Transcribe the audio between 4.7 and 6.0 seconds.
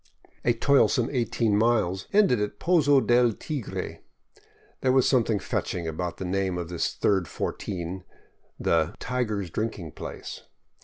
there was some thing fetching